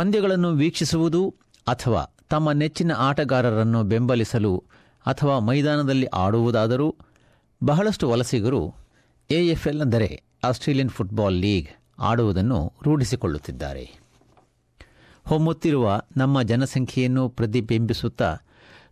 ಪಂದ್ಯಗಳನ್ನು 0.00 0.50
ವೀಕ್ಷಿಸುವುದು 0.54 1.34
ಅಥವಾ 1.68 2.02
ತಮ್ಮ 2.30 2.52
ನೆಚ್ಚಿನ 2.52 2.92
ಆಟಗಾರರನ್ನು 2.96 3.82
ಬೆಂಬಲಿಸಲು 3.82 4.64
ಅಥವಾ 5.06 5.38
ಮೈದಾನದಲ್ಲಿ 5.38 6.06
ಆಡುವುದಾದರೂ 6.06 6.96
ಬಹಳಷ್ಟು 7.64 8.10
ವಲಸಿಗರು 8.10 8.74
ಎಎಫ್ಎಲ್ 9.30 9.80
ಅಂದರೆ 9.80 10.22
ಆಸ್ಟ್ರೇಲಿಯನ್ 10.44 10.90
ಫುಟ್ಬಾಲ್ 10.90 11.34
ಲೀಗ್ 11.34 11.68
ಆಡುವುದನ್ನು 11.98 12.72
ರೂಢಿಸಿಕೊಳ್ಳುತ್ತಿದ್ದಾರೆ. 12.82 13.84
ಹೊಮ್ಮುತ್ತಿರುವ 15.26 16.00
ನಮ್ಮ 16.16 16.42
ಜನಸಂಖ್ಯೆಯನ್ನು 16.42 17.28
ಪ್ರತಿಬಿಂಬಿಸುತ್ತಾ 17.28 18.30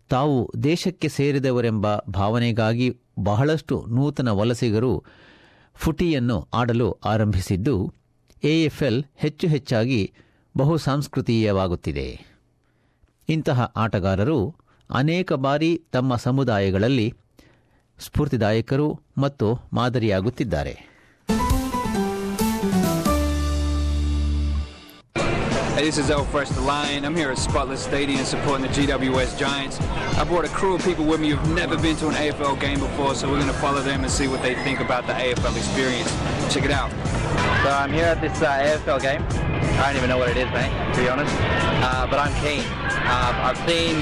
ತಾವು 0.09 0.51
ದೇಶಕ್ಕೆ 0.63 1.09
ಸೇರಿದವರೆಂಬ 1.09 1.97
ಭಾವನೆಗಾಗಿ 1.97 3.01
ಬಹಳಷ್ಟು 3.19 3.87
ನೂತನ 3.89 4.29
ವಲಸಿಗರು 4.29 5.05
ಫುಟಿಯನ್ನು 5.75 6.49
ಆಡಲು 6.55 6.93
ಆರಂಭಿಸಿದ್ದು, 7.05 7.95
ಎಎಫ್ಎಲ್ 8.45 9.05
ಹೆಚ್ಚು 9.17 9.49
ಹೆಚ್ಚಾಗಿ 9.49 10.13
ಬಹು 10.59 10.75
ಸಾಂಸ್ಕೃತೀಯವಾಗುತ್ತಿದೆ 10.79 12.09
ಇಂತಹ 13.29 13.73
ಆಟಗಾರರು 13.77 14.39
ಅನೇಕ 14.91 15.33
ಬಾರಿ 15.47 15.71
ತಮ್ಮ 15.91 16.17
ಸಮುದಾಯಗಳಲ್ಲಿ 16.27 17.09
ಸ್ಫೂರ್ತಿದಾಯಕರು 18.01 18.89
ಮತ್ತು 19.19 19.49
ಮಾದರಿಯಾಗುತ್ತಿದ್ದಾರೆ 19.73 20.75
Hey, 25.73 25.85
this 25.85 25.99
is 25.99 26.11
El 26.11 26.25
Fresh 26.25 26.49
the 26.51 26.61
Lion. 26.63 27.05
I'm 27.05 27.15
here 27.15 27.31
at 27.31 27.39
Spotless 27.39 27.83
Stadium 27.83 28.25
supporting 28.25 28.67
the 28.67 28.73
GWS 28.77 29.39
Giants. 29.39 29.77
I 30.19 30.25
brought 30.25 30.45
a 30.45 30.49
crew 30.49 30.75
of 30.75 30.83
people 30.83 31.05
with 31.05 31.21
me 31.21 31.29
who've 31.31 31.55
never 31.55 31.77
been 31.79 31.97
to 31.97 32.09
an 32.09 32.17
AFL 32.17 32.59
game 32.59 32.81
before, 32.81 33.15
so 33.15 33.29
we're 33.29 33.39
going 33.39 33.47
to 33.49 33.61
follow 33.61 33.83
them 33.83 34.03
and 34.03 34.11
see 34.11 34.27
what 34.27 34.43
they 34.43 34.55
think 34.57 34.81
about 34.81 35.07
the 35.07 35.13
AFL 35.15 35.57
experience. 35.57 36.11
Check 36.53 36.65
it 36.65 36.73
out. 36.73 36.91
So 37.63 37.71
I'm 37.73 37.93
here 37.93 38.07
at 38.07 38.21
this 38.21 38.43
uh, 38.43 38.67
AFL 38.67 39.01
game. 39.01 39.23
I 39.78 39.88
don't 39.88 39.98
even 39.98 40.10
know 40.10 40.18
what 40.18 40.30
it 40.30 40.38
is, 40.38 40.50
mate, 40.52 40.72
to 40.96 41.00
be 41.02 41.10
honest. 41.10 41.36
Uh, 41.82 42.06
but 42.08 42.18
I'm 42.20 42.34
keen. 42.40 42.64
Um, 43.06 43.34
I've 43.48 43.60
seen 43.70 43.96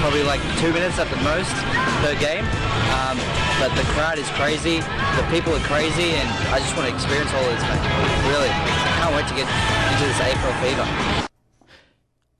probably 0.00 0.24
like 0.24 0.42
two 0.58 0.72
minutes 0.72 0.98
at 0.98 1.08
the 1.08 1.20
most 1.22 1.54
per 2.02 2.14
game. 2.18 2.44
Um, 2.92 3.16
but 3.60 3.70
the 3.74 3.86
crowd 3.94 4.18
is 4.18 4.28
crazy. 4.40 4.76
The 5.18 5.26
people 5.30 5.54
are 5.54 5.64
crazy, 5.70 6.08
and 6.20 6.28
I 6.50 6.58
just 6.58 6.74
want 6.76 6.88
to 6.88 6.94
experience 6.94 7.30
all 7.32 7.44
of 7.44 7.52
this, 7.54 7.64
mate. 7.70 7.84
Really. 8.28 8.50
I 8.50 8.90
can't 8.98 9.14
wait 9.16 9.26
to 9.30 9.36
get 9.40 9.48
into 9.92 10.04
this 10.10 10.20
AFL 10.28 10.54
fever. 10.64 10.86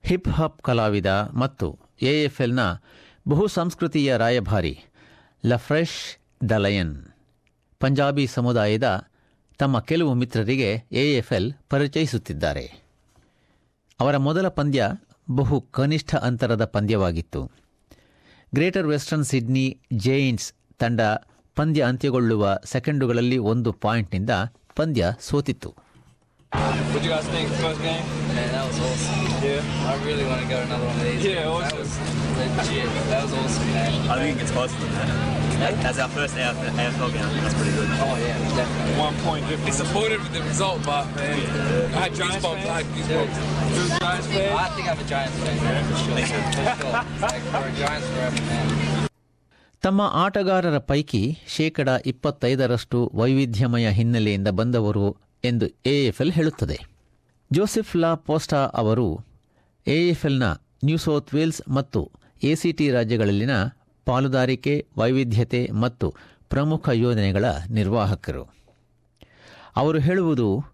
Hip 0.03 0.27
hop 0.37 0.57
ಕಲಾವಿದ 0.67 1.09
ಮತ್ತು 1.41 1.67
ಎಎಫ್ಎಲ್ನ 2.09 2.61
ಬಹುಸಂಸ್ಕೃತಿಯ 3.25 4.17
ರಾಯಭಾರಿ 4.23 4.73
ಲಫ್ರೆಶ್ 5.43 5.99
ದಲಯನ್ 6.49 6.91
ಪಂಜಾಬಿ 7.81 8.25
ಸಮುದಾಯದ 8.35 8.87
ತಮ್ಮ 9.58 9.80
ಕೆಲವು 9.80 10.14
ಮಿತ್ರರಿಗೆ 10.14 10.84
ಎಎಫ್ಎಲ್ 10.92 11.52
ಪರಿಚಯಿಸುತ್ತಿದ್ದಾರೆ. 11.70 12.82
ಅವರ 14.00 14.16
ಮೊದಲ 14.16 14.48
ಪಂದ್ಯ 14.48 14.90
ಬಹು 15.30 15.60
ಕನಿಷ್ಠ 15.60 16.14
ಅಂತರದ 16.14 16.64
ಪಂದ್ಯವಾಗಿತ್ತು. 16.64 17.50
ಗ್ರೇಟರ್ 18.54 18.86
ವೆಸ್ಟರ್ನ್ 18.86 19.24
ಸಿಡ್ನಿ 19.24 19.78
ಜೈಂಟ್ಸ್ 19.96 20.52
ತಂಡ 20.78 21.00
ಪಂದ್ಯ 21.56 21.82
ಅಂತ್ಯಗೊಳ್ಳುವ 21.82 22.58
ಸೆಕೆಂಡುಗಳಲ್ಲಿ 22.64 23.38
ಒಂದು 23.38 23.72
ಪಾಯಿಂಟ್ನಿಂದ 23.72 24.30
ಪಂದ್ಯ 24.76 25.12
ಸೋತಿತ್ತು. 25.20 25.74
Man. 32.38 32.50
Yeah. 32.50 32.76
Yeah, 32.76 32.86
legit. 32.88 33.10
That 33.10 33.22
was 33.24 33.34
awesome, 33.34 33.68
man. 33.72 33.92
I 34.08 34.18
think 34.18 34.42
it's 34.42 34.54
awesome, 34.54 34.80
than 34.80 35.08
that. 35.58 35.76
That's 35.82 35.98
our 35.98 36.08
first 36.08 36.34
AFL 36.36 37.10
game. 37.12 37.30
That's 37.36 37.54
pretty 37.54 37.72
good. 37.72 37.88
Oh, 37.98 38.16
yeah, 38.16 38.36
definitely. 38.56 38.92
One 38.98 39.16
point 39.18 39.48
difference. 39.48 39.70
disappointed 39.72 40.20
with 40.20 40.32
the 40.32 40.42
result, 40.42 40.80
but 40.84 41.06
man, 41.16 41.38
I 41.94 42.02
had 42.02 42.12
goosebumps. 42.14 42.66
I 42.66 42.76
had 42.76 42.88
goosebumps. 42.94 43.38
Giants 43.98 44.28
fans? 44.28 44.58
I 44.58 44.68
think 44.74 44.86
I'm 44.88 44.98
a 44.98 45.08
Giants 45.12 45.38
fan, 45.40 45.56
man, 45.64 45.82
for 45.88 45.96
sure. 46.02 46.16
For 46.16 46.26
sure. 46.26 46.42
It's 46.42 47.24
like, 47.26 47.42
we're 47.54 47.68
a 47.68 47.78
Giants 47.82 48.08
forever, 48.12 48.42
man. 48.50 48.68
ತಮ್ಮ 49.82 50.02
ಆಟಗಾರರ 50.22 50.76
ಪೈಕಿ 50.90 51.20
ಶೇಕಡ 51.56 51.88
ಇಪ್ಪತ್ತೈದರಷ್ಟು 52.10 52.98
ವೈವಿಧ್ಯಮಯ 53.20 53.88
ಹಿನ್ನೆಲೆಯಿಂದ 53.98 54.50
ಬಂದವರು 54.60 55.04
ಎಂದು 55.44 55.66
ಎಎಫ್ಎಲ್ 55.92 56.32
ಹೇಳುತ್ತದೆ 56.38 56.78
ಜೋಸೆಫ್ 57.50 57.92
ಲಾ 58.02 58.10
ಪೋಸ್ಟಾ 58.28 58.62
ಅವರು 58.82 59.06
ಎಎಫ್ಎಲ್ನ 59.86 60.46
ನ್ಯೂ 60.88 60.98
ಸೌತ್ 61.04 61.30
ವೇಲ್ಸ್ 61.36 61.60
ಮತ್ತು 61.76 62.00
ಎಸಿಟಿ 62.42 62.90
ರಾಜ್ಯಗಳಲ್ಲಿನ 62.90 63.50
ಪಾಲುದಾರಿಕೆ 64.04 64.86
ವೈವಿಧ್ಯತೆ 64.96 65.70
ಮತ್ತು 65.70 66.14
ಪ್ರಮುಖ 66.50 66.88
ಯೋಜನೆಗಳ 66.88 67.44
ನಿರ್ವಾಹಕರು. 67.70 68.48
ಅವರು 69.76 69.98
ಹೇಳುವುದು 69.98 70.64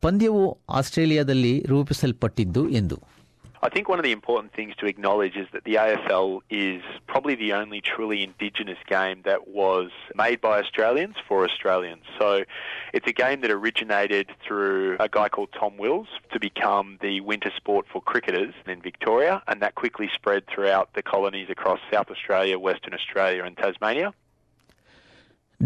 ಪಂದ್ಯವು 0.00 0.58
ಆಸ್ಟ್ರೇಲಿಯಾದಲ್ಲಿ 0.70 1.64
ರೂಪಿಸಲ್ಪಟ್ಟಿದ್ದು 1.66 2.68
ಎಂದು. 2.68 3.15
I 3.63 3.69
think 3.69 3.87
one 3.87 3.99
of 3.99 4.05
the 4.09 4.11
important 4.11 4.53
things 4.53 4.73
to 4.77 4.87
acknowledge 4.87 5.35
is 5.35 5.47
that 5.53 5.65
the 5.65 5.75
AFL 5.75 6.39
is 6.49 6.81
probably 7.05 7.35
the 7.35 7.53
only 7.53 7.79
truly 7.79 8.23
Indigenous 8.23 8.79
game 8.89 9.21
that 9.23 9.41
was 9.49 9.91
made 10.15 10.41
by 10.41 10.59
Australians 10.63 11.15
for 11.27 11.45
Australians. 11.47 12.01
So 12.19 12.43
it's 12.91 13.05
a 13.05 13.13
game 13.13 13.41
that 13.41 13.51
originated 13.51 14.29
through 14.43 14.97
a 14.99 15.07
guy 15.07 15.29
called 15.29 15.49
Tom 15.59 15.77
Wills 15.77 16.07
to 16.33 16.39
become 16.39 16.97
the 17.05 17.21
winter 17.21 17.51
sport 17.55 17.85
for 17.91 18.01
cricketers 18.01 18.55
in 18.65 18.81
Victoria, 18.81 19.43
and 19.47 19.61
that 19.61 19.75
quickly 19.75 20.09
spread 20.15 20.41
throughout 20.47 20.87
the 20.95 21.03
colonies 21.03 21.49
across 21.55 21.79
South 21.93 22.09
Australia, 22.15 22.57
Western 22.69 22.95
Australia, 23.01 23.43
and 23.49 23.55
Tasmania. 23.63 24.09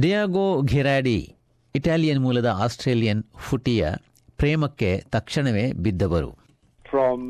Diego 0.04 0.46
Ghiradi 0.72 1.20
Italian 1.78 2.20
ಮೂಲದ 2.24 2.50
Australian 2.64 3.22
ಫುಟಿಯ 3.48 3.84
ಪ್ರೇಮಕ್ಕೆ 4.42 4.90
ತಕ್ಷಣವೇ 5.16 5.68
ಬಿದ್ದವರು 5.86 6.32
from 6.90 7.22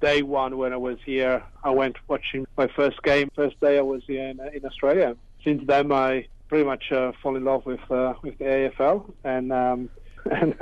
day 0.00 0.22
one 0.22 0.56
when 0.56 0.72
I 0.72 0.76
was 0.78 0.98
here. 1.04 1.42
I 1.64 1.70
went 1.72 1.96
watching 2.08 2.46
my 2.56 2.68
first 2.68 3.02
game. 3.02 3.30
First 3.34 3.60
day 3.60 3.78
I 3.78 3.82
was 3.82 4.02
here 4.06 4.28
in, 4.28 4.40
in 4.54 4.64
Australia. 4.64 5.16
Since 5.44 5.66
then, 5.66 5.92
I 5.92 6.28
pretty 6.48 6.64
much 6.64 6.92
uh, 6.92 7.12
fall 7.22 7.36
in 7.36 7.44
love 7.44 7.66
with 7.66 7.84
uh, 7.90 8.14
with 8.22 8.38
the 8.38 8.44
AFL 8.44 8.98
and 9.24 9.52
um, 9.52 9.90
and 10.30 10.54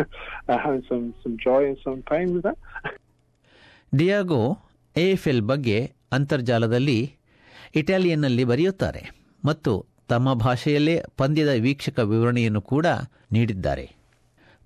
uh, 0.49 0.59
having 0.59 0.85
some 0.89 1.15
some 1.23 1.37
joy 1.39 1.67
and 1.67 1.79
some 1.85 2.03
pain 2.03 2.35
with 2.35 2.43
that. 2.43 2.59
Diego, 3.93 4.41
AFL 4.97 5.41
ಬಗ್ಗೆ 5.43 5.93
ಅಂತರ್ಜಾಲದಲ್ಲಿ 6.13 6.99
ಇಟಾಲಿಯನ್ನಲ್ಲಿ 7.75 8.45
ಬರೆಯುತ್ತಾರೆ 8.45 9.03
ಮತ್ತು 9.45 9.73
ತಮ್ಮ 10.09 10.35
ಭಾಷೆಯಲ್ಲೇ 10.35 11.03
ಪಂದ್ಯದ 11.17 11.53
ವೀಕ್ಷಕ 11.57 11.99
ವಿವರಣೆಯನ್ನು 11.99 12.63
ಕೂಡ 12.63 12.87
ನೀಡಿದ್ದಾರೆ 13.33 13.87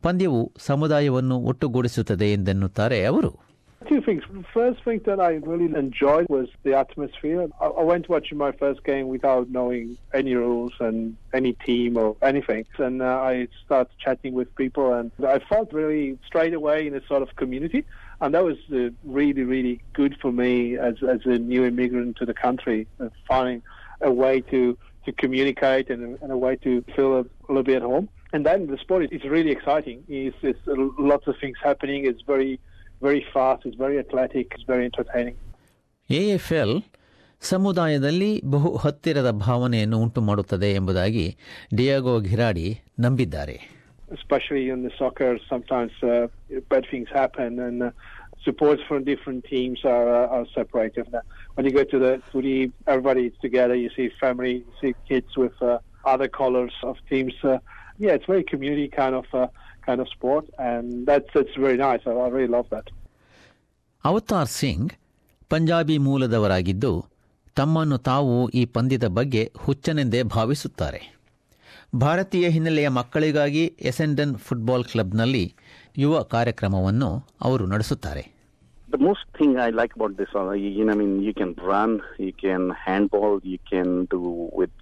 ಪಂದ್ಯವು 0.02 0.52
ಸಮುದಾಯವನ್ನು 0.58 1.36
ಒಟ್ಟುಗೂಡಿಸುತ್ತದೆ 1.40 2.32
ಎಂದೆನ್ನುತ್ತಾರೆ 2.32 3.04
ಅವರು 3.04 3.49
Two 3.88 4.02
things. 4.02 4.22
The 4.30 4.44
first 4.52 4.84
thing 4.84 5.00
that 5.06 5.20
I 5.20 5.34
really 5.36 5.74
enjoyed 5.74 6.26
was 6.28 6.48
the 6.64 6.74
atmosphere. 6.74 7.48
I, 7.60 7.64
I 7.64 7.82
went 7.82 8.10
watching 8.10 8.36
my 8.36 8.52
first 8.52 8.84
game 8.84 9.08
without 9.08 9.48
knowing 9.48 9.96
any 10.12 10.34
rules 10.34 10.72
and 10.80 11.16
any 11.32 11.54
team 11.54 11.96
or 11.96 12.14
anything. 12.20 12.66
And 12.76 13.00
uh, 13.00 13.06
I 13.06 13.48
started 13.64 13.90
chatting 13.98 14.34
with 14.34 14.54
people, 14.54 14.92
and 14.92 15.10
I 15.26 15.38
felt 15.38 15.72
really 15.72 16.18
straight 16.26 16.52
away 16.52 16.86
in 16.86 16.94
a 16.94 17.04
sort 17.06 17.22
of 17.22 17.34
community. 17.36 17.86
And 18.20 18.34
that 18.34 18.44
was 18.44 18.58
uh, 18.70 18.90
really, 19.02 19.44
really 19.44 19.80
good 19.94 20.14
for 20.20 20.30
me 20.30 20.76
as, 20.76 20.96
as 21.02 21.20
a 21.24 21.38
new 21.38 21.64
immigrant 21.64 22.18
to 22.18 22.26
the 22.26 22.34
country, 22.34 22.86
uh, 23.00 23.08
finding 23.26 23.62
a 24.02 24.12
way 24.12 24.42
to, 24.42 24.76
to 25.06 25.12
communicate 25.12 25.88
and, 25.88 26.18
and 26.20 26.30
a 26.30 26.36
way 26.36 26.56
to 26.56 26.82
feel 26.94 27.14
a, 27.14 27.20
a 27.20 27.48
little 27.48 27.62
bit 27.62 27.76
at 27.76 27.82
home. 27.82 28.10
And 28.34 28.44
then 28.44 28.66
the 28.66 28.76
sport 28.76 29.08
is, 29.10 29.24
really 29.24 29.50
exciting. 29.50 30.04
It's, 30.06 30.36
it's 30.42 30.60
lots 30.66 31.26
of 31.26 31.36
things 31.40 31.56
happening. 31.62 32.04
It's 32.04 32.22
very 32.22 32.60
very 33.00 33.22
fast, 33.34 33.60
it's 33.66 33.76
very 33.76 33.98
athletic, 34.04 34.46
it's 34.54 34.68
very 34.72 34.84
entertaining. 34.90 35.36
ಎಎಫ್ಎಲ್ 36.10 36.74
ಸಮುದಾಯದಲ್ಲಿ 37.42 38.30
ಬಹು 38.52 38.70
ಹತ್ತಿರದ 38.84 39.30
ಭಾವನೆಯನ್ನು 39.44 39.98
ಉಂಟು 40.04 40.20
ಮಾಡುತ್ತದೆ 40.28 40.68
ಎಂಬುದಾಗಿ 40.78 41.26
Diego 41.80 42.14
ಘಿರಾಡಿ 42.30 42.68
ನಂಬಿದ್ದಾರೆ 43.06 43.58
Especially 44.18 44.62
in 44.74 44.80
the 44.82 44.92
soccer, 45.00 45.32
sometimes 45.50 45.92
uh, 46.02 46.26
bad 46.70 46.84
things 46.92 47.08
happen 47.20 47.50
and 47.66 47.78
uh, 47.80 47.90
supports 48.46 48.82
from 48.88 49.04
different 49.04 49.44
teams 49.44 49.78
are, 49.84 50.08
uh, 50.20 50.34
are 50.36 50.46
separated. 50.54 51.06
When 51.54 51.64
you 51.66 51.72
go 51.72 51.84
to 51.84 51.98
the 51.98 52.12
footy, 52.30 52.56
everybody 52.86 53.22
is 53.30 53.36
together. 53.40 53.76
You 53.76 53.90
see 53.96 54.06
family, 54.24 54.54
you 54.66 54.74
see 54.80 54.92
kids 55.10 55.36
with 55.36 55.56
uh, 55.62 55.78
other 56.04 56.28
colors 56.40 56.74
of 56.82 56.96
teams. 57.12 57.36
Uh, 57.44 57.58
yeah, 57.98 58.14
it's 58.16 58.26
very 58.26 58.44
community 58.52 58.88
kind 59.00 59.14
of 59.14 59.26
uh, 59.32 59.46
kind 59.80 60.00
of 60.00 60.08
sport, 60.08 60.44
and 60.60 60.84
that's 61.06 61.30
it's 61.34 61.56
very 61.58 61.78
nice. 61.78 62.02
I, 62.06 62.14
I 62.24 62.28
really 62.36 62.52
love 62.56 62.68
that. 62.70 62.88
Avtar 64.04 64.50
Singh 64.58 64.90
Punjabi 65.50 65.96
ಮೂಲದವರಾಗಿದ್ದು 66.04 66.92
ತಮ್ಮನ್ನು 67.56 67.98
ತಾವು 68.08 68.34
ಈ 68.50 68.62
ಪಂದ್ಯದ 68.76 69.06
ಬಗ್ಗೆ 69.18 69.42
ಹುಚ್ಚನೆಂದೇ 69.64 70.20
ಭಾವಿಸುತ್ತಾರೆ 70.36 71.00
ಭಾರತೀಯ 72.02 72.46
ಹಿನ್ನೆಲೆಯ 72.48 72.88
ಮಕ್ಕಳಿಗಾಗಿ 72.98 73.64
ಎಸೆಂಡನ್ 73.90 74.34
football 74.46 74.84
ಕ್ಲಬ್ನಲ್ಲಿ 74.90 75.44
ಯುವ 75.96 76.22
ಕಾರ್ಯಕ್ರಮವನ್ನು 76.36 77.10
ಅವರು 77.48 77.66
ನಡೆಸುತ್ತಾರೆ 77.74 78.24
The 78.88 78.98
most 78.98 79.26
thing 79.32 79.56
I 79.58 79.70
like 79.70 79.92
about 79.96 80.16
this, 80.16 80.30
uh, 80.34 80.50
you, 80.50 80.84
know, 80.84 80.92
I 80.92 80.96
mean, 80.96 81.12
you 81.22 81.32
can 81.32 81.54
run, 81.64 81.90
you 82.18 82.32
can 82.34 82.70
handball, 82.86 83.40
you 83.44 83.58
can 83.64 83.88
do 84.06 84.20
with. 84.52 84.72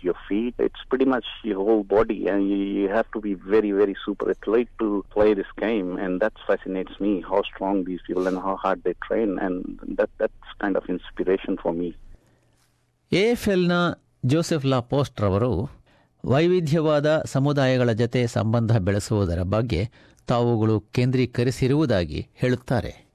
It's 0.59 0.83
pretty 0.89 1.05
much 1.05 1.27
your 1.43 1.57
whole 1.57 1.85
body, 1.85 2.27
and 2.27 2.51
you, 2.51 2.57
you 2.57 2.89
have 2.89 3.11
to 3.13 3.21
be 3.21 3.35
very, 3.35 3.73
very 3.73 3.97
super 4.05 4.31
athlete 4.31 4.69
to 4.79 5.05
play 5.11 5.35
this 5.35 5.47
game, 5.57 5.97
and 5.97 6.21
that 6.21 6.33
fascinates 6.47 7.01
me. 7.01 7.23
How 7.31 7.43
strong 7.43 7.85
these 7.85 8.01
people 8.07 8.27
and 8.27 8.39
how 8.39 8.57
hard 8.57 8.83
they 8.83 8.95
train, 9.09 9.39
and 9.39 9.57
that 9.97 10.11
that's 10.19 10.51
kind 10.59 10.77
of 10.77 10.85
inspiration 10.89 11.57
for 11.57 11.73
me. 11.73 11.95
ಎಎಫ್ಎಲ್ನ 13.13 13.73
Joseph 14.25 14.65
La 14.65 14.81
Post 14.81 15.21
ರವರು 15.21 15.53
ವೈವಿಧ್ಯವಾದ 16.25 17.23
ಸಮುದಾಯಗಳ 17.25 17.93
ಜತೆ 17.93 18.27
ಸಂಬಂಧ 18.27 18.73
ಬೆಳೆಸುವುದರ 18.77 19.43
ಬಗ್ಗೆ 19.43 19.91
ತಾವುಗಳು 20.27 20.81
ಕೇಂದ್ರೀಕರಿಸಿರುವುದಾಗಿ 20.81 22.29
ಹೇಳುತ್ತಾರೆ 22.35 23.08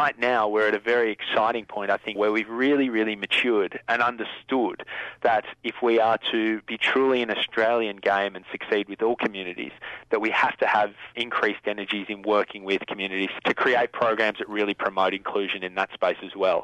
right 0.00 0.18
now 0.30 0.40
we're 0.48 0.68
at 0.68 0.76
a 0.76 0.84
very 0.86 1.10
exciting 1.10 1.64
point, 1.66 1.88
I 1.90 1.98
think, 1.98 2.14
where 2.16 2.32
we've 2.36 2.52
really, 2.64 2.88
really 2.88 3.16
matured 3.16 3.72
and 3.88 3.98
understood 4.02 4.76
that 5.22 5.44
if 5.64 5.76
we 5.82 5.94
are 6.00 6.18
to 6.32 6.40
be 6.62 6.76
truly 6.80 7.18
an 7.22 7.30
Australian 7.30 7.98
game 8.04 8.32
and 8.36 8.44
succeed 8.54 8.84
with 8.88 9.00
all 9.02 9.16
communities, 9.16 9.74
that 10.10 10.20
we 10.20 10.30
have 10.32 10.56
to 10.58 10.66
have 10.66 10.90
increased 11.16 11.64
energies 11.66 12.06
in 12.08 12.20
working 12.36 12.62
with 12.64 12.80
communities 12.86 13.34
to 13.46 13.52
create 13.54 13.90
programs 13.92 14.38
that 14.38 14.48
really 14.48 14.76
promote 14.76 15.12
inclusion 15.14 15.62
in 15.62 15.74
that 15.74 15.90
space 15.98 16.22
as 16.28 16.34
well. 16.44 16.60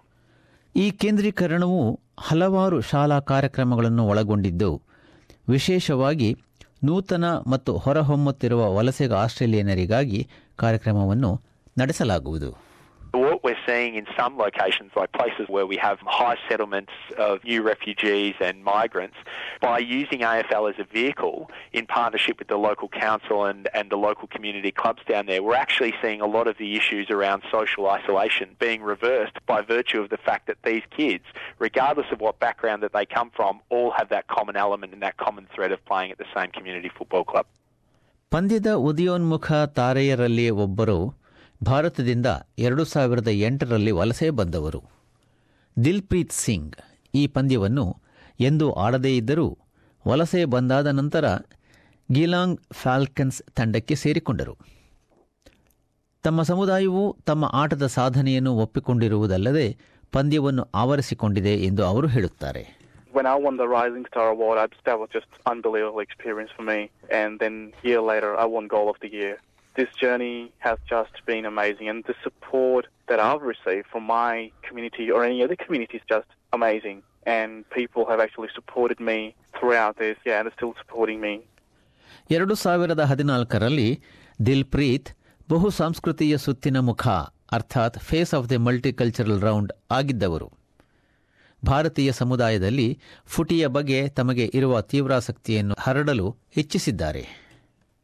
ಈ 0.74 0.86
ಕೇಂದ್ರೀಕರಣವು 1.02 1.82
ಹಲವಾರು 2.18 2.78
ಶಾಲಾ 2.90 3.18
ಕಾರ್ಯಕ್ರಮಗಳನ್ನು 3.30 4.02
ಒಳಗೊಂಡಿದ್ದು 4.06 4.70
ವಿಶೇಷವಾಗಿ 5.48 6.30
ನೂತನ 6.82 7.26
ಮತ್ತು 7.46 7.72
ಹೊರಹೊಮ್ಮುತ್ತಿರುವ 7.84 8.62
ವಲಸೆಗ 8.76 9.12
ಆಸ್ಟ್ರೇಲಿಯನರಿಗಾಗಿ 9.24 10.20
ಕಾರ್ಯಕ್ರಮವನ್ನು 10.58 11.30
ನಡೆಸಲಾಗುವುದು 11.76 12.50
we're 13.45 13.61
seeing 13.69 13.91
in 13.99 14.05
some 14.19 14.33
locations, 14.45 14.89
like 14.99 15.11
places 15.21 15.45
where 15.55 15.67
we 15.71 15.77
have 15.88 15.97
high 16.21 16.38
settlements 16.49 16.93
of 17.17 17.33
new 17.43 17.61
refugees 17.73 18.35
and 18.47 18.55
migrants, 18.75 19.17
by 19.67 19.77
using 19.99 20.19
AFL 20.31 20.65
as 20.71 20.77
a 20.85 20.88
vehicle 20.99 21.38
in 21.73 21.83
partnership 21.99 22.35
with 22.39 22.49
the 22.53 22.61
local 22.69 22.89
council 23.05 23.38
and, 23.49 23.61
and 23.77 23.85
the 23.93 24.01
local 24.09 24.27
community 24.35 24.71
clubs 24.81 25.01
down 25.13 25.23
there, 25.29 25.41
we're 25.45 25.61
actually 25.67 25.93
seeing 26.01 26.21
a 26.21 26.29
lot 26.38 26.45
of 26.51 26.55
the 26.57 26.69
issues 26.79 27.05
around 27.09 27.39
social 27.57 27.83
isolation 27.97 28.47
being 28.59 28.81
reversed 28.93 29.38
by 29.45 29.59
virtue 29.77 29.99
of 30.03 30.09
the 30.15 30.21
fact 30.27 30.43
that 30.49 30.57
these 30.69 30.83
kids, 30.99 31.25
regardless 31.59 32.07
of 32.11 32.19
what 32.25 32.33
background 32.47 32.79
that 32.83 32.93
they 32.97 33.05
come 33.05 33.29
from, 33.38 33.53
all 33.69 33.91
have 33.99 34.09
that 34.09 34.25
common 34.27 34.55
element 34.65 34.89
and 34.93 35.01
that 35.07 35.17
common 35.25 35.45
thread 35.55 35.71
of 35.71 35.79
playing 35.85 36.09
at 36.11 36.17
the 36.17 36.29
same 36.35 36.51
community 36.57 36.91
football 36.97 37.25
club. 37.31 37.45
ಪಂದ್ಯದ 38.33 38.69
ಉದಯೋನ್ಮುಖ 38.89 39.47
ತಾರೆಯರಲ್ಲಿ 39.77 40.45
ಒಬ್ಬರು 40.65 40.99
ಭಾರತದಿಂದ 41.60 42.28
ಎರಡು 42.58 42.84
ಸಾವಿರದ 42.84 43.30
ಎಂಟರಲ್ಲಿ 43.48 43.90
ವಲಸೆ 43.90 44.28
ಬಂದವರು 44.30 44.80
ದಿಲ್ಪ್ರೀತ್ 45.76 46.36
ಸಿಂಗ್ 46.44 46.74
ಈ 47.14 47.26
ಪಂದ್ಯವನ್ನು 47.26 47.84
ಎಂದೂ 48.40 48.66
ಆಡದೇ 48.84 49.16
ಇದ್ದರೂ 49.16 49.46
ವಲಸೆ 50.04 50.44
ಬಂದಾದ 50.44 50.86
ನಂತರ 50.86 51.26
ಗಿಲಾಂಗ್ 52.08 52.60
ಫ್ಯಾಲ್ಕನ್ಸ್ 52.72 53.42
ತಂಡಕ್ಕೆ 53.54 53.94
ಸೇರಿಕೊಂಡರು 53.94 54.54
ತಮ್ಮ 56.24 56.42
ಸಮುದಾಯವು 56.42 57.16
ತಮ್ಮ 57.24 57.50
ಆಟದ 57.52 57.86
ಸಾಧನೆಯನ್ನು 57.96 58.52
ಒಪ್ಪಿಕೊಂಡಿರುವುದಲ್ಲದೆ 58.56 59.66
ಪಂದ್ಯವನ್ನು 60.12 60.64
ಆವರಿಸಿಕೊಂಡಿದೆ 60.74 61.54
ಎಂದು 61.64 61.84
ಅವರು 61.84 62.08
ಹೇಳುತ್ತಾರೆ 62.08 62.64
when 63.14 63.26
I 63.26 63.36
won 63.36 63.56
the 63.56 63.68
Rising 63.68 64.04
Star 64.04 64.28
Award, 64.28 64.58
that 64.84 64.98
was 64.98 65.08
just 65.08 65.28
unbelievable 65.46 66.00
experience 66.00 66.50
for 66.56 66.62
me. 66.62 66.78
And 67.10 67.38
then 67.38 67.54
a 67.74 67.88
year 67.88 68.02
later, 68.02 68.36
I 68.36 68.46
won 68.46 68.66
Goal 68.66 68.88
of 68.88 68.98
the 69.00 69.10
Year. 69.10 69.36
This 69.76 69.90
journey 69.94 70.37
has 70.58 70.78
just 70.87 71.25
been 71.26 71.44
amazing, 71.46 71.88
and 71.88 72.02
the 72.05 72.14
support 72.23 72.84
that 73.08 73.20
I've 73.20 73.43
received 73.44 73.87
from 73.87 74.05
my 74.12 74.32
community 74.62 75.11
or 75.11 75.25
any 75.25 75.43
other 75.43 75.56
community 75.56 75.96
is 75.96 76.06
just 76.08 76.28
amazing. 76.52 76.99
And 77.28 77.49
people 77.70 78.02
have 78.06 78.20
actually 78.20 78.50
supported 78.55 79.00
me 79.00 79.19
throughout 79.55 79.94
this, 79.99 80.17
yeah, 80.25 80.38
and 80.38 80.49
are 80.49 80.56
still 80.58 80.75
supporting 80.82 81.20
me. 81.20 81.34
ಎರಡು 82.31 82.55
ಸಾವಿರದ 82.62 83.02
ಹದಿನಾಲ್ಕರಲ್ಲಿ 83.11 83.88
ದಿಲ್ಪ್ರೀತ್ 84.38 85.11
ಬಹು 85.49 85.69
ಸಂಸ್ಕೃತಿಯ 85.81 86.37
ಸುತ್ತಿನ 86.44 86.78
ಮುಖ 86.88 87.05
ಅರ್ಥಾತ್ 87.52 87.96
face 88.08 88.32
of 88.38 88.49
the 88.50 88.58
multicultural 88.67 89.40
round 89.40 89.73
ಆಗಿದ್ದವರು 89.90 90.49
ಭಾರತೀಯ 91.62 92.11
ಸಮುದಾಯದಲ್ಲಿ 92.12 92.88
ಫುಟಿಯ 93.34 93.67
ಬಗ್ಗೆ 93.76 94.00
ತಮಗೆ 94.19 94.46
ಇರುವ 94.58 94.81
ತೀವ್ರಾಸಕ್ತಿಯನ್ನು 94.93 95.76
ಹರಡಲು 95.87 96.28
ಇಚ್ಛಿಸಿದ್ದಾರೆ 96.62 97.25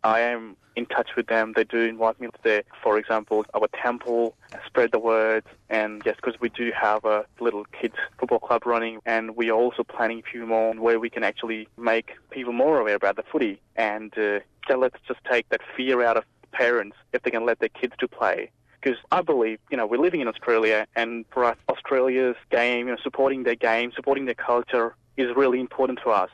I 0.04 0.20
am 0.34 0.44
in 0.79 0.85
touch 0.95 1.09
with 1.17 1.27
them. 1.33 1.45
They 1.57 1.65
do 1.75 1.79
invite 1.95 2.17
me 2.21 2.27
to 2.27 2.41
their, 2.47 2.61
for 2.83 2.93
example, 3.01 3.37
our 3.57 3.67
temple, 3.85 4.23
spread 4.69 4.89
the 4.97 5.03
word, 5.13 5.43
and 5.79 5.91
yes, 6.07 6.15
because 6.19 6.37
we 6.45 6.49
do 6.61 6.65
have 6.85 7.01
a 7.15 7.19
little 7.45 7.65
kids 7.79 7.97
football 8.19 8.43
club 8.47 8.63
running, 8.73 8.95
and 9.15 9.23
we 9.39 9.45
are 9.51 9.59
also 9.63 9.83
planning 9.95 10.19
a 10.25 10.27
few 10.31 10.43
more 10.53 10.69
where 10.85 10.99
we 11.05 11.09
can 11.15 11.23
actually 11.31 11.61
make 11.93 12.07
people 12.35 12.53
more 12.53 12.75
aware 12.81 12.97
about 13.03 13.15
the 13.19 13.25
footy, 13.31 13.55
and 13.91 14.11
uh, 14.17 14.39
yeah, 14.69 14.77
let's 14.85 14.99
just 15.09 15.21
take 15.33 15.45
that 15.53 15.61
fear 15.75 15.97
out 16.07 16.17
of 16.19 16.23
parents 16.51 16.95
if 17.13 17.19
they 17.23 17.31
can 17.31 17.45
let 17.49 17.57
their 17.63 17.73
kids 17.81 17.93
to 18.03 18.07
play. 18.19 18.39
Because 18.79 18.99
I 19.11 19.21
believe, 19.21 19.57
you 19.71 19.77
know, 19.77 19.87
we're 19.91 20.05
living 20.07 20.21
in 20.21 20.27
Australia, 20.33 20.79
and 20.95 21.25
for 21.33 21.41
us, 21.49 21.57
Australia's 21.73 22.39
game, 22.51 22.81
you 22.87 22.93
know, 22.93 23.01
supporting 23.07 23.41
their 23.43 23.55
game, 23.55 23.87
supporting 23.99 24.25
their 24.25 24.41
culture 24.51 24.87
is 25.17 25.29
really 25.35 25.59
important 25.67 25.99
to 26.05 26.11
us. 26.23 26.31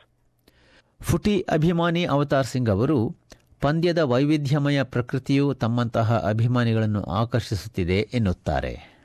ಫುಟಿ 1.10 1.34
ಅಭಿಮಾನಿ 1.56 2.04
avatar 2.14 2.48
Singh 2.52 2.70
ಅವರು 2.74 2.98
ಪಂದ್ಯದ 3.61 3.99
ವೈವಿಧ್ಯಮಯ 3.99 4.83
ಪ್ರಕೃತಿಯು 4.83 5.55
ತಮ್ಮಂತಹ 5.55 6.19
ಅಭಿಮಾನಿಗಳನ್ನು 6.29 7.03
ಆಕರ್ಷಿಸುತ್ತಿದೆ 7.03 8.11
ಎನ್ನುತ್ತಾರೆ. 8.15 8.98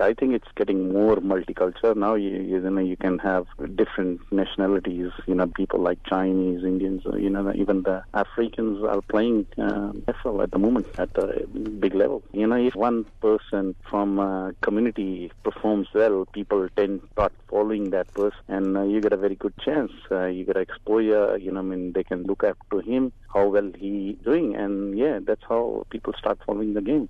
I 0.00 0.14
think 0.14 0.34
it's 0.34 0.48
getting 0.56 0.92
more 0.92 1.16
multicultural 1.16 1.94
now. 1.96 2.14
You, 2.14 2.30
you 2.30 2.60
know, 2.60 2.80
you 2.80 2.96
can 2.96 3.18
have 3.18 3.46
different 3.76 4.20
nationalities. 4.32 5.10
You 5.26 5.34
know, 5.34 5.46
people 5.46 5.80
like 5.80 5.98
Chinese, 6.04 6.64
Indians. 6.64 7.02
uh, 7.06 7.16
You 7.16 7.30
know, 7.30 7.52
even 7.54 7.82
the 7.82 8.02
Africans 8.14 8.82
are 8.84 9.02
playing 9.02 9.46
uh, 9.58 9.92
at 10.08 10.50
the 10.50 10.58
moment 10.58 10.86
at 10.98 11.10
a 11.16 11.46
big 11.46 11.94
level. 11.94 12.22
You 12.32 12.46
know, 12.46 12.56
if 12.56 12.74
one 12.74 13.04
person 13.20 13.74
from 13.88 14.18
a 14.18 14.54
community 14.62 15.30
performs 15.44 15.88
well, 15.94 16.26
people 16.32 16.68
tend 16.76 17.02
to 17.02 17.08
start 17.12 17.32
following 17.48 17.90
that 17.90 18.12
person, 18.14 18.40
and 18.48 18.76
uh, 18.76 18.82
you 18.84 19.00
get 19.00 19.12
a 19.12 19.16
very 19.16 19.34
good 19.34 19.54
chance. 19.58 19.92
Uh, 20.10 20.26
you 20.26 20.44
get 20.44 20.56
exposure. 20.56 21.36
You 21.38 21.52
know, 21.52 21.60
I 21.60 21.62
mean, 21.62 21.92
they 21.92 22.04
can 22.04 22.22
look 22.24 22.44
up 22.44 22.56
to 22.70 22.78
him 22.78 23.12
how 23.32 23.48
well 23.48 23.70
he 23.76 24.18
doing, 24.24 24.54
and 24.56 24.96
yeah, 24.98 25.18
that's 25.22 25.42
how 25.48 25.84
people 25.90 26.12
start 26.18 26.38
following 26.46 26.74
the 26.74 26.82
game. 26.82 27.08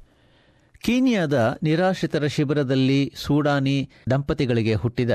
ಕೀನಿಯಾದ 0.82 1.58
ನಿರಾಶ್ರಿತರ 1.62 2.26
ಶಿಬಿರದಲ್ಲಿ 2.26 3.12
ಸೂಡಾನಿ 3.16 3.90
ದಂಪತಿಗಳಿಗೆ 4.10 4.74
ಹುಟ್ಟಿದ 4.74 5.10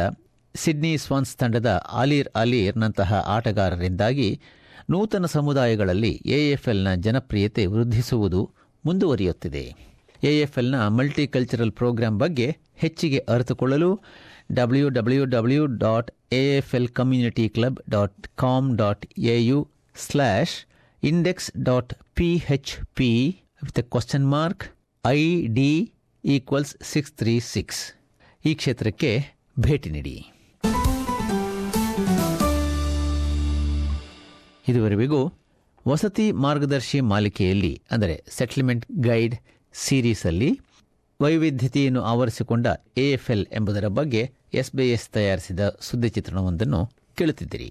Sydney 0.56 0.98
ಸ್ವಾನ್ಸ್ 0.98 1.36
ತಂಡದ 1.36 1.84
ಆಲೀರ್ 1.92 2.30
ಅಲೀರ್ನಂತಹ 2.36 3.14
ಆಟಗಾರರಿಂದಾಗಿ 3.14 4.42
ನೂತನ 4.90 5.26
ಸಮುದಾಯಗಳಲ್ಲಿ 5.26 6.12
ಎಎಫ್ಎಲ್ನ 6.26 6.94
ಜನಪ್ರಿಯತೆ 6.94 7.66
ವೃದ್ಧಿಸುವುದು 7.66 8.52
ಮುಂದುವರಿಯುತ್ತಿದೆ. 8.86 9.76
ಎಎಫ್ಎಲ್ನ 10.24 10.88
multicultural 10.88 11.72
program 11.72 12.18
ಬಗ್ಗೆ 12.18 12.58
ಹೆಚ್ಚಿಗೆ 12.76 13.18
ಅರಿತುಕೊಳ್ಳಲು 13.18 14.02
W 14.54 14.90
W 14.90 15.26
W 15.26 15.66
dot 15.66 16.12
AFL 16.32 16.88
community 16.88 17.50
club 17.50 17.80
dot 17.90 18.28
com 18.36 18.78
dot 18.78 19.06
AU 19.18 19.68
slash 19.96 20.56
index 21.04 21.52
dot 21.64 21.94
P 22.16 22.36
H 22.36 22.78
P 22.96 23.36
with 23.64 23.84
question 23.84 24.32
mark 24.32 24.64
I 25.08 25.48
D 25.48 25.94
equals 26.24 26.78
six 26.82 27.12
three 27.12 27.40
six. 27.40 27.82
ಈ 28.46 28.56
ಕ್ಷೇತ್ರಕ್ಕೆ 28.56 29.12
ಭೇಟಿ 29.60 29.90
ನೀಡಿ. 29.90 30.14
ಇದುವರೆಗೂ 34.68 35.34
ವಸತಿ 35.88 36.32
ಮಾರ್ಗದರ್ಶಿ 36.32 37.00
ಮಾಲಿಕೆಯಲ್ಲಿ, 37.02 37.82
ಅಂದರೆ 37.92 38.24
ಸೆಟಲ್ಮೆಂಟ್ 38.30 38.86
ಗೈಡ್ 38.92 39.36
ಸೀರೀಸಲ್ಲಿ 39.74 40.60
ವೈವಿಧ್ಯತೆಯನ್ನು 41.22 42.02
ಆವರಿಸಿಕೊಂಡ 42.02 42.68
ಎಎಫ್ಎಲ್ 42.98 43.46
ಎಂಬುದರ 43.52 43.88
ಬಗ್ಗೆ 43.88 44.32
ಎಸ್ಬಿಎಸ್ 44.54 45.10
ತಯಾರಿಸಿದ 45.10 45.60
ಸುದ್ದಿ 45.82 46.10
ಚಿತ್ರಣವೊಂದನ್ನು 46.10 46.92
ಕೇಳುತ್ತಿದ್ದಿರಿ. 47.18 47.70